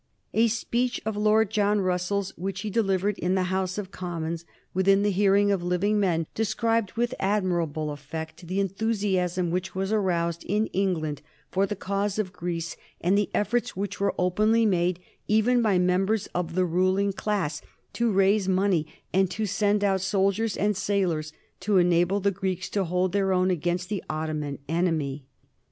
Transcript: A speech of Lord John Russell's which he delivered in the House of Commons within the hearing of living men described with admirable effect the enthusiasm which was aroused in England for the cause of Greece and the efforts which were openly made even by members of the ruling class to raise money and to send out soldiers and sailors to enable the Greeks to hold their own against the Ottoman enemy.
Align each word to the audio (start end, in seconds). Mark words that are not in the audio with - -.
A 0.33 0.47
speech 0.47 0.99
of 1.05 1.15
Lord 1.15 1.51
John 1.51 1.79
Russell's 1.79 2.35
which 2.35 2.61
he 2.61 2.71
delivered 2.71 3.19
in 3.19 3.35
the 3.35 3.43
House 3.53 3.77
of 3.77 3.91
Commons 3.91 4.45
within 4.73 5.03
the 5.03 5.11
hearing 5.11 5.51
of 5.51 5.61
living 5.61 5.99
men 5.99 6.25
described 6.33 6.93
with 6.93 7.13
admirable 7.19 7.91
effect 7.91 8.47
the 8.47 8.59
enthusiasm 8.59 9.51
which 9.51 9.75
was 9.75 9.91
aroused 9.91 10.43
in 10.45 10.65
England 10.73 11.21
for 11.51 11.67
the 11.67 11.75
cause 11.75 12.17
of 12.17 12.33
Greece 12.33 12.75
and 12.99 13.15
the 13.15 13.29
efforts 13.35 13.77
which 13.77 13.99
were 13.99 14.15
openly 14.17 14.65
made 14.65 14.99
even 15.27 15.61
by 15.61 15.77
members 15.77 16.25
of 16.33 16.55
the 16.55 16.65
ruling 16.65 17.13
class 17.13 17.61
to 17.93 18.11
raise 18.11 18.49
money 18.49 18.87
and 19.13 19.29
to 19.29 19.45
send 19.45 19.83
out 19.83 20.01
soldiers 20.01 20.57
and 20.57 20.75
sailors 20.75 21.31
to 21.59 21.77
enable 21.77 22.19
the 22.19 22.31
Greeks 22.31 22.69
to 22.69 22.85
hold 22.85 23.11
their 23.11 23.31
own 23.31 23.51
against 23.51 23.87
the 23.89 24.03
Ottoman 24.09 24.57
enemy. 24.67 25.25